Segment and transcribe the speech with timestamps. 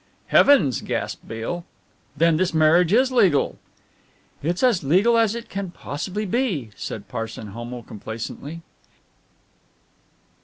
[0.29, 1.63] "Heavens!" gasped Beale,
[2.17, 3.59] "then this marriage is legal!"
[4.41, 8.63] "It's as legal as it can possibly be," said Parson Homo complacently.